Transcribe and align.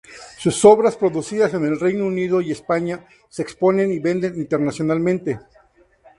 Sus 0.39 0.65
obras, 0.65 0.95
producidas 0.95 1.53
en 1.53 1.63
el 1.63 1.79
Reino 1.79 2.07
Unido 2.07 2.41
y 2.41 2.51
España, 2.51 3.05
se 3.29 3.43
exponen 3.43 3.91
y 3.91 3.99
venden 3.99 4.35
internacionalmente. 4.35 5.39